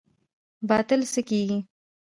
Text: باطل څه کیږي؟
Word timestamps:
باطل 0.69 1.01
څه 1.13 1.21
کیږي؟ 1.29 1.57